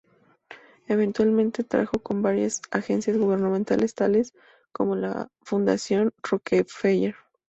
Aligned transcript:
Eventualmente 0.87 1.63
trabajó 1.63 1.99
con 1.99 2.23
varias 2.23 2.63
agencias 2.71 3.19
gubernamentales, 3.19 3.93
tales 3.93 4.33
como 4.71 4.93
con 4.93 5.01
la 5.01 5.29
Fundación 5.43 6.11
Rockefeller. 6.23 7.13